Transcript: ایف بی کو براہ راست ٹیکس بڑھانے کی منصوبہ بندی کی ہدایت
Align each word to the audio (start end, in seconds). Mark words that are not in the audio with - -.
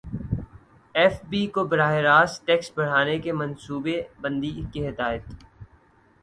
ایف 0.95 1.19
بی 1.29 1.41
کو 1.53 1.63
براہ 1.71 1.93
راست 2.07 2.45
ٹیکس 2.47 2.71
بڑھانے 2.75 3.17
کی 3.23 3.31
منصوبہ 3.41 3.97
بندی 4.21 4.51
کی 4.73 4.87
ہدایت 4.87 5.23